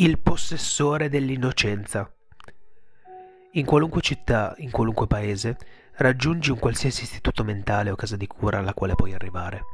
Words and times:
Il 0.00 0.20
possessore 0.20 1.08
dell'innocenza. 1.08 2.08
In 3.54 3.66
qualunque 3.66 4.00
città, 4.00 4.54
in 4.58 4.70
qualunque 4.70 5.08
paese, 5.08 5.56
raggiungi 5.96 6.52
un 6.52 6.60
qualsiasi 6.60 7.02
istituto 7.02 7.42
mentale 7.42 7.90
o 7.90 7.96
casa 7.96 8.16
di 8.16 8.28
cura 8.28 8.60
alla 8.60 8.74
quale 8.74 8.94
puoi 8.94 9.12
arrivare. 9.12 9.64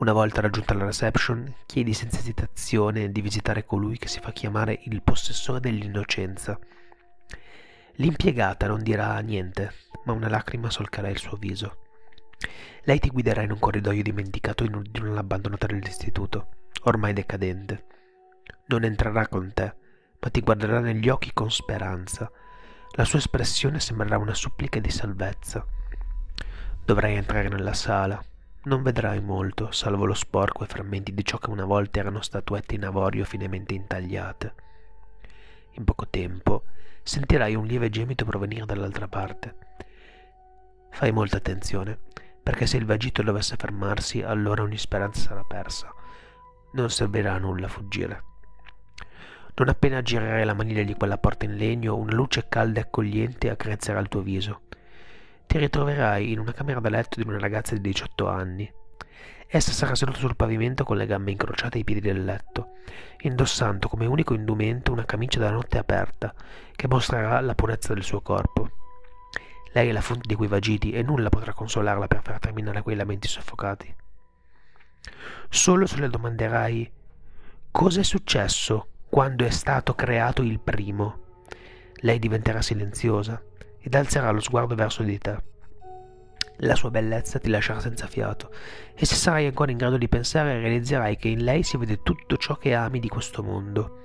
Una 0.00 0.12
volta 0.12 0.42
raggiunta 0.42 0.74
la 0.74 0.84
reception, 0.84 1.50
chiedi 1.64 1.94
senza 1.94 2.18
esitazione 2.18 3.10
di 3.10 3.22
visitare 3.22 3.64
colui 3.64 3.96
che 3.96 4.06
si 4.06 4.20
fa 4.20 4.32
chiamare 4.32 4.80
il 4.82 5.00
possessore 5.00 5.60
dell'innocenza. 5.60 6.58
L'impiegata 7.92 8.66
non 8.66 8.82
dirà 8.82 9.18
niente, 9.20 9.72
ma 10.04 10.12
una 10.12 10.28
lacrima 10.28 10.68
solcherà 10.68 11.08
il 11.08 11.16
suo 11.18 11.38
viso. 11.38 11.78
Lei 12.82 12.98
ti 12.98 13.08
guiderà 13.08 13.40
in 13.40 13.52
un 13.52 13.58
corridoio 13.58 14.02
dimenticato 14.02 14.62
in 14.62 14.74
un, 14.74 15.16
abbandonato 15.16 15.68
dell'istituto, 15.68 16.48
ormai 16.82 17.14
decadente 17.14 17.86
non 18.66 18.84
entrerà 18.84 19.26
con 19.28 19.52
te, 19.52 19.74
ma 20.18 20.30
ti 20.30 20.40
guarderà 20.40 20.80
negli 20.80 21.08
occhi 21.08 21.32
con 21.32 21.50
speranza. 21.50 22.30
La 22.92 23.04
sua 23.04 23.18
espressione 23.18 23.80
sembrerà 23.80 24.18
una 24.18 24.34
supplica 24.34 24.78
di 24.78 24.90
salvezza. 24.90 25.66
Dovrai 26.84 27.16
entrare 27.16 27.48
nella 27.48 27.74
sala. 27.74 28.22
Non 28.64 28.82
vedrai 28.82 29.20
molto, 29.20 29.72
salvo 29.72 30.04
lo 30.04 30.14
sporco 30.14 30.62
e 30.62 30.68
frammenti 30.68 31.12
di 31.12 31.24
ciò 31.24 31.38
che 31.38 31.50
una 31.50 31.64
volta 31.64 31.98
erano 31.98 32.22
statuette 32.22 32.76
in 32.76 32.84
avorio 32.84 33.24
finemente 33.24 33.74
intagliate. 33.74 34.54
In 35.72 35.84
poco 35.84 36.06
tempo 36.08 36.64
sentirai 37.02 37.56
un 37.56 37.66
lieve 37.66 37.90
gemito 37.90 38.24
provenire 38.24 38.66
dall'altra 38.66 39.08
parte. 39.08 39.56
Fai 40.90 41.10
molta 41.10 41.38
attenzione, 41.38 41.98
perché 42.42 42.66
se 42.66 42.76
il 42.76 42.84
vagito 42.84 43.22
dovesse 43.22 43.56
fermarsi, 43.56 44.22
allora 44.22 44.62
ogni 44.62 44.78
speranza 44.78 45.20
sarà 45.20 45.42
persa. 45.42 45.92
Non 46.74 46.90
servirà 46.90 47.34
a 47.34 47.38
nulla 47.38 47.68
fuggire. 47.68 48.30
Non 49.54 49.68
appena 49.68 50.00
girerai 50.00 50.46
la 50.46 50.54
maniglia 50.54 50.82
di 50.82 50.94
quella 50.94 51.18
porta 51.18 51.44
in 51.44 51.56
legno, 51.56 51.96
una 51.96 52.14
luce 52.14 52.46
calda 52.48 52.78
e 52.78 52.82
accogliente 52.84 53.50
accarezzerà 53.50 54.00
il 54.00 54.08
tuo 54.08 54.22
viso. 54.22 54.62
Ti 55.46 55.58
ritroverai 55.58 56.32
in 56.32 56.38
una 56.38 56.52
camera 56.52 56.80
da 56.80 56.88
letto 56.88 57.20
di 57.20 57.28
una 57.28 57.38
ragazza 57.38 57.74
di 57.74 57.82
18 57.82 58.28
anni. 58.28 58.72
Essa 59.46 59.72
sarà 59.72 59.94
seduta 59.94 60.16
sul 60.16 60.36
pavimento 60.36 60.84
con 60.84 60.96
le 60.96 61.04
gambe 61.04 61.32
incrociate 61.32 61.76
ai 61.76 61.84
piedi 61.84 62.00
del 62.00 62.24
letto, 62.24 62.76
indossando 63.20 63.88
come 63.88 64.06
unico 64.06 64.32
indumento 64.32 64.90
una 64.90 65.04
camicia 65.04 65.38
da 65.38 65.50
notte 65.50 65.76
aperta, 65.76 66.34
che 66.74 66.88
mostrerà 66.88 67.38
la 67.40 67.54
purezza 67.54 67.92
del 67.92 68.02
suo 68.02 68.22
corpo. 68.22 68.70
Lei 69.72 69.90
è 69.90 69.92
la 69.92 70.00
fonte 70.00 70.28
di 70.28 70.34
quei 70.34 70.48
vagiti 70.48 70.92
e 70.92 71.02
nulla 71.02 71.28
potrà 71.28 71.52
consolarla 71.52 72.06
per 72.06 72.22
far 72.22 72.38
terminare 72.38 72.80
quei 72.80 72.96
lamenti 72.96 73.28
soffocati. 73.28 73.94
Solo 75.50 75.84
se 75.84 75.98
le 75.98 76.08
domanderai 76.08 76.90
cosa 77.70 78.00
è 78.00 78.04
successo 78.04 78.91
quando 79.12 79.44
è 79.44 79.50
stato 79.50 79.94
creato 79.94 80.40
il 80.40 80.58
primo. 80.58 81.18
Lei 81.96 82.18
diventerà 82.18 82.62
silenziosa 82.62 83.42
ed 83.78 83.94
alzerà 83.94 84.30
lo 84.30 84.40
sguardo 84.40 84.74
verso 84.74 85.02
di 85.02 85.18
te. 85.18 85.36
La 86.60 86.74
sua 86.74 86.90
bellezza 86.90 87.38
ti 87.38 87.50
lascerà 87.50 87.78
senza 87.78 88.06
fiato 88.06 88.50
e 88.94 89.04
se 89.04 89.14
sarai 89.14 89.44
ancora 89.44 89.70
in 89.70 89.76
grado 89.76 89.98
di 89.98 90.08
pensare 90.08 90.58
realizzerai 90.58 91.16
che 91.16 91.28
in 91.28 91.44
lei 91.44 91.62
si 91.62 91.76
vede 91.76 92.00
tutto 92.02 92.38
ciò 92.38 92.56
che 92.56 92.72
ami 92.72 93.00
di 93.00 93.08
questo 93.08 93.42
mondo. 93.42 93.98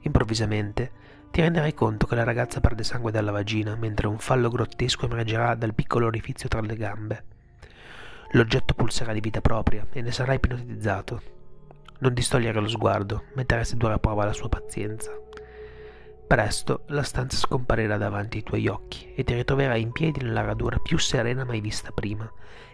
Improvvisamente 0.00 0.90
ti 1.30 1.40
renderai 1.40 1.72
conto 1.72 2.04
che 2.08 2.16
la 2.16 2.24
ragazza 2.24 2.58
perde 2.58 2.82
sangue 2.82 3.12
dalla 3.12 3.30
vagina 3.30 3.76
mentre 3.76 4.08
un 4.08 4.18
fallo 4.18 4.48
grottesco 4.48 5.06
emergerà 5.06 5.54
dal 5.54 5.76
piccolo 5.76 6.06
orifizio 6.06 6.48
tra 6.48 6.60
le 6.60 6.74
gambe. 6.74 7.24
L'oggetto 8.32 8.74
pulserà 8.74 9.12
di 9.12 9.20
vita 9.20 9.40
propria 9.40 9.86
e 9.92 10.02
ne 10.02 10.10
sarai 10.10 10.34
ipnotizzato. 10.34 11.41
Non 12.02 12.14
distogliere 12.14 12.58
lo 12.58 12.66
sguardo, 12.66 13.26
metteresti 13.34 13.76
dura 13.76 14.00
prova 14.00 14.24
la 14.24 14.32
sua 14.32 14.48
pazienza. 14.48 15.12
Presto 16.26 16.82
la 16.88 17.04
stanza 17.04 17.36
scomparirà 17.36 17.96
davanti 17.96 18.38
ai 18.38 18.42
tuoi 18.42 18.66
occhi 18.66 19.14
e 19.14 19.22
ti 19.22 19.34
ritroverai 19.34 19.80
in 19.80 19.92
piedi 19.92 20.20
nella 20.20 20.42
radura 20.42 20.78
più 20.78 20.98
serena 20.98 21.44
mai 21.44 21.60
vista 21.60 21.92
prima, 21.92 22.28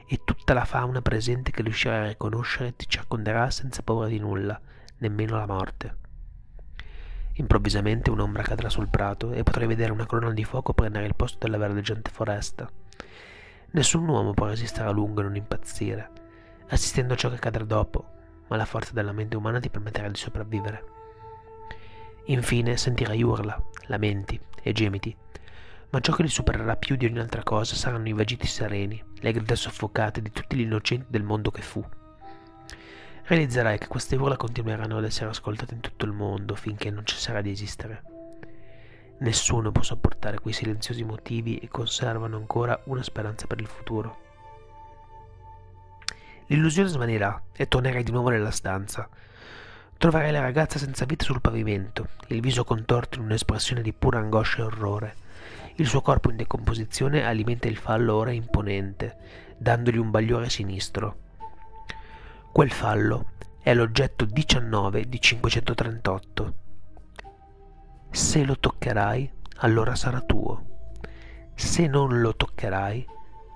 e 0.06 0.22
tutta 0.25 0.54
la 0.54 0.64
fauna 0.64 1.02
presente 1.02 1.50
che 1.50 1.60
riuscirai 1.60 2.06
a 2.06 2.08
riconoscere 2.08 2.75
ti 2.75 2.86
circonderà 2.88 3.50
senza 3.50 3.82
paura 3.82 4.06
di 4.06 4.19
nulla, 4.19 4.58
nemmeno 4.97 5.36
la 5.36 5.47
morte. 5.47 5.97
Improvvisamente 7.34 8.08
un'ombra 8.08 8.42
cadrà 8.42 8.70
sul 8.70 8.88
prato 8.88 9.32
e 9.32 9.42
potrai 9.42 9.66
vedere 9.66 9.92
una 9.92 10.06
colonna 10.06 10.32
di 10.32 10.44
fuoco 10.44 10.72
prendere 10.72 11.04
il 11.04 11.14
posto 11.14 11.36
della 11.41 11.58
verdeggiante 11.58 12.10
foresta. 12.10 12.66
Nessun 13.72 14.08
uomo 14.08 14.32
può 14.32 14.47
resistere 14.47 14.88
a 14.88 14.92
lungo 14.92 15.20
e 15.20 15.25
non 15.25 15.36
impazzire, 15.36 16.10
assistendo 16.69 17.12
a 17.12 17.16
ciò 17.19 17.28
che 17.28 17.34
accadrà 17.34 17.64
dopo, 17.64 18.16
ma 18.48 18.56
la 18.56 18.64
forza 18.64 18.92
della 18.92 19.12
mente 19.12 19.36
umana 19.36 19.60
ti 19.60 19.70
permetterà 19.70 20.09
di 20.09 20.16
sopravvivere. 20.16 20.84
Infine 22.26 22.76
sentirai 22.76 23.22
urla, 23.22 23.60
lamenti 23.86 24.38
e 24.62 24.72
gemiti, 24.72 25.16
ma 25.91 26.00
ciò 26.00 26.12
che 26.14 26.22
li 26.22 26.28
supererà 26.28 26.76
più 26.76 26.97
di 26.97 27.06
ogni 27.06 27.19
altra 27.19 27.42
cosa 27.42 27.75
saranno 27.75 28.08
i 28.08 28.12
vagiti 28.12 28.47
sereni, 28.47 29.03
le 29.20 29.32
grida 29.32 29.54
soffocate 29.54 30.20
di 30.20 30.31
tutti 30.31 30.56
gli 30.56 30.60
innocenti 30.60 31.06
del 31.08 31.22
mondo 31.22 31.50
che 31.50 31.62
fu. 31.62 31.82
Realizzerai 33.25 33.78
che 33.78 33.88
queste 33.88 34.16
urla 34.16 34.37
continueranno 34.37 34.98
ad 34.98 35.04
essere 35.04 35.31
ascoltate 35.31 35.75
in 35.75 35.81
tutto 35.81 36.04
il 36.04 36.12
mondo 36.12 36.54
finché 36.54 36.91
non 36.91 37.06
cesserà 37.06 37.41
di 37.41 37.50
esistere. 37.50 38.03
Nessuno 39.20 39.72
può 39.72 39.82
sopportare 39.82 40.38
quei 40.38 40.54
silenziosi 40.54 41.04
motivi 41.04 41.58
e 41.58 41.69
conservano 41.69 42.37
ancora 42.37 42.81
una 42.84 43.03
speranza 43.03 43.47
per 43.47 43.60
il 43.60 43.66
futuro. 43.66 44.27
L'illusione 46.50 46.88
svanirà 46.88 47.42
e 47.53 47.69
tornerai 47.69 48.03
di 48.03 48.10
nuovo 48.10 48.31
nella 48.31 48.50
stanza. 48.50 49.06
Troverai 49.98 50.32
la 50.32 50.41
ragazza 50.41 50.78
senza 50.78 51.04
vita 51.04 51.25
sul 51.25 51.42
pavimento, 51.42 52.09
il 52.28 52.41
viso 52.41 52.64
contorto 52.64 53.19
in 53.19 53.26
un'espressione 53.26 53.82
di 53.82 53.92
pura 53.92 54.19
angoscia 54.19 54.60
e 54.60 54.64
orrore. 54.64 55.14
Il 55.75 55.87
suo 55.87 56.00
corpo 56.00 56.31
in 56.31 56.37
decomposizione 56.37 57.22
alimenta 57.22 57.69
il 57.69 57.76
fallo 57.76 58.14
ora 58.14 58.31
imponente, 58.31 59.16
dandogli 59.58 59.98
un 59.98 60.10
bagliore 60.10 60.48
sinistro. 60.48 61.16
Quel 62.50 62.70
fallo 62.70 63.32
è 63.60 63.75
l'oggetto 63.75 64.25
19 64.25 65.06
di 65.06 65.20
538. 65.20 66.54
Se 68.10 68.42
lo 68.44 68.58
toccherai, 68.58 69.31
allora 69.56 69.94
sarà 69.94 70.22
tuo. 70.22 70.64
Se 71.54 71.87
non 71.87 72.22
lo 72.22 72.34
toccherai, 72.34 73.06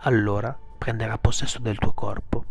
allora 0.01 0.55
prenderà 0.77 1.17
possesso 1.17 1.59
del 1.59 1.79
tuo 1.79 1.95
corpo 1.95 2.45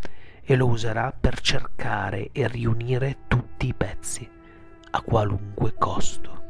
e 0.51 0.57
lo 0.57 0.67
userà 0.67 1.13
per 1.17 1.39
cercare 1.39 2.31
e 2.33 2.45
riunire 2.45 3.19
tutti 3.29 3.67
i 3.67 3.73
pezzi, 3.73 4.29
a 4.89 5.01
qualunque 5.01 5.75
costo. 5.77 6.40